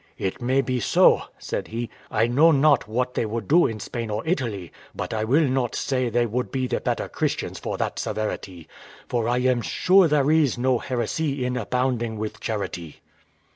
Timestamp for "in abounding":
11.45-12.17